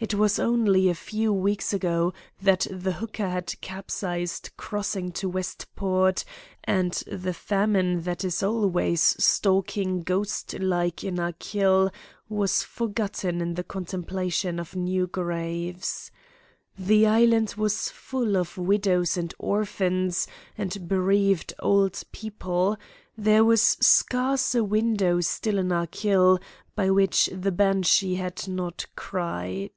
It 0.00 0.12
was 0.12 0.38
only 0.38 0.90
a 0.90 0.94
few 0.94 1.32
weeks 1.32 1.72
ago 1.72 2.12
that 2.42 2.66
the 2.70 2.92
hooker 2.94 3.26
had 3.28 3.58
capsized 3.62 4.50
crossing 4.58 5.12
to 5.12 5.30
Westport, 5.30 6.26
and 6.64 6.92
the 7.06 7.32
famine 7.32 8.02
that 8.02 8.22
is 8.22 8.42
always 8.42 9.00
stalking 9.00 10.02
ghost 10.02 10.58
like 10.58 11.04
in 11.04 11.18
Achill 11.18 11.90
was 12.28 12.62
forgotten 12.62 13.40
in 13.40 13.54
the 13.54 13.64
contemplation 13.64 14.58
of 14.60 14.76
new 14.76 15.06
graves. 15.06 16.10
The 16.76 17.06
Island 17.06 17.54
was 17.56 17.88
full 17.88 18.36
of 18.36 18.58
widows 18.58 19.16
and 19.16 19.32
orphans 19.38 20.26
and 20.58 20.86
bereaved 20.86 21.54
old 21.60 22.02
people; 22.12 22.76
there 23.16 23.44
was 23.44 23.62
scarce 23.80 24.56
a 24.56 24.64
window 24.64 25.20
sill 25.20 25.56
in 25.58 25.70
Achill 25.70 26.40
by 26.74 26.90
which 26.90 27.30
the 27.32 27.52
banshee 27.52 28.16
had 28.16 28.48
not 28.48 28.84
cried. 28.96 29.70